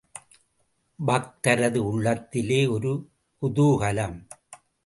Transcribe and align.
பக்தரது 1.07 1.79
உள்ளத்திலே 1.91 2.59
ஒரே 2.67 2.93
குதூகலம். 3.41 4.17